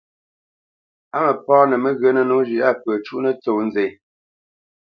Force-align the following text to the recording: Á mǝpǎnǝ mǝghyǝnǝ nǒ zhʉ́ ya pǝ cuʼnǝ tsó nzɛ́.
Á 1.17 1.19
mǝpǎnǝ 1.27 1.75
mǝghyǝnǝ 1.83 2.21
nǒ 2.27 2.37
zhʉ́ 2.47 2.59
ya 2.61 2.69
pǝ 2.83 2.91
cuʼnǝ 3.05 3.31
tsó 3.41 3.53
nzɛ́. 3.67 3.89